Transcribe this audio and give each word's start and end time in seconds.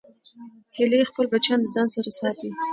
هیلۍ 0.77 1.01
خپل 1.09 1.25
بچیان 1.31 1.59
د 1.61 1.67
ځان 1.75 1.87
سره 1.95 2.09
ساتي 2.19 2.49